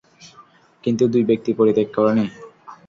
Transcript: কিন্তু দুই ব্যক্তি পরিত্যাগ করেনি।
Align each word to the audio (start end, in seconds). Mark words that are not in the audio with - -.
কিন্তু 0.83 1.03
দুই 1.13 1.23
ব্যক্তি 1.29 1.51
পরিত্যাগ 1.59 1.87
করেনি। 1.95 2.25